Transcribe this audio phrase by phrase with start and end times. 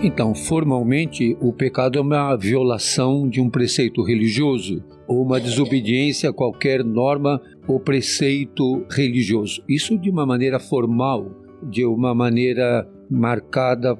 [0.00, 6.32] Então, formalmente, o pecado é uma violação de um preceito religioso ou uma desobediência a
[6.32, 9.60] qualquer norma ou preceito religioso.
[9.68, 11.28] Isso de uma maneira formal,
[11.64, 13.96] de uma maneira marcada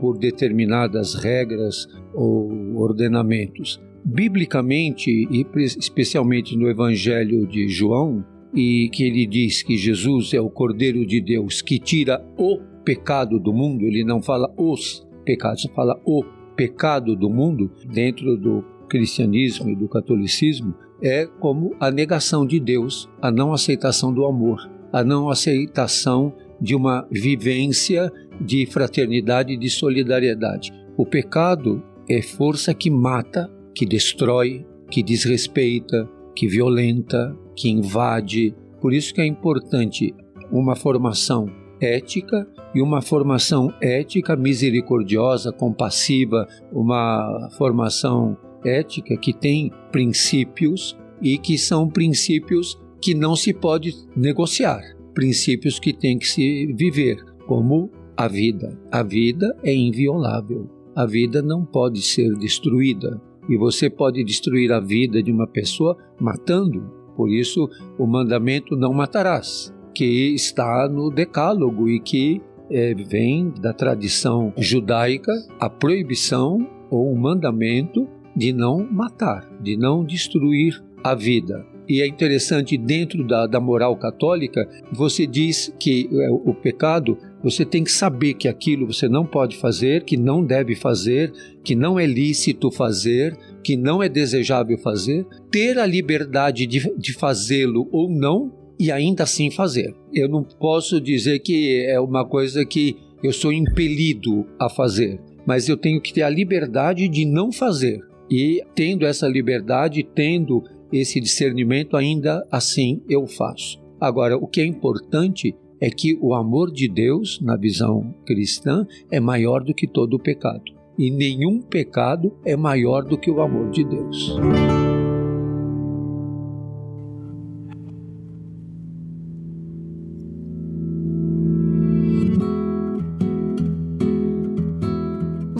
[0.00, 3.78] por determinadas regras ou ordenamentos.
[4.02, 8.24] Biblicamente, e especialmente no Evangelho de João,
[8.54, 13.38] e que ele diz que Jesus é o Cordeiro de Deus que tira o pecado
[13.38, 16.24] do mundo, ele não fala os pecados, fala o
[16.56, 23.08] pecado do mundo dentro do cristianismo e do catolicismo, é como a negação de Deus,
[23.20, 29.68] a não aceitação do amor, a não aceitação de uma vivência de fraternidade e de
[29.68, 30.72] solidariedade.
[30.96, 38.54] O pecado é força que mata, que destrói, que desrespeita, que violenta, que invade.
[38.80, 40.14] Por isso que é importante
[40.50, 41.46] uma formação
[41.82, 51.58] ética e uma formação ética misericordiosa, compassiva, uma formação ética que tem princípios e que
[51.58, 54.80] são princípios que não se pode negociar,
[55.12, 57.16] princípios que tem que se viver,
[57.46, 58.78] como a vida.
[58.90, 60.70] A vida é inviolável.
[60.94, 63.20] A vida não pode ser destruída.
[63.48, 68.92] E você pode destruir a vida de uma pessoa matando, por isso, o mandamento não
[68.92, 72.40] matarás, que está no Decálogo e que
[72.70, 80.04] é, vem da tradição judaica a proibição ou o mandamento de não matar, de não
[80.04, 81.66] destruir a vida.
[81.88, 87.64] E é interessante, dentro da, da moral católica, você diz que é, o pecado, você
[87.64, 91.32] tem que saber que aquilo você não pode fazer, que não deve fazer,
[91.64, 97.12] que não é lícito fazer, que não é desejável fazer, ter a liberdade de, de
[97.12, 99.94] fazê-lo ou não e ainda assim fazer.
[100.12, 105.68] Eu não posso dizer que é uma coisa que eu sou impelido a fazer, mas
[105.68, 108.00] eu tenho que ter a liberdade de não fazer.
[108.28, 113.80] E tendo essa liberdade, tendo esse discernimento, ainda assim eu faço.
[114.00, 119.20] Agora, o que é importante é que o amor de Deus, na visão cristã, é
[119.20, 123.70] maior do que todo o pecado e nenhum pecado é maior do que o amor
[123.70, 124.36] de Deus.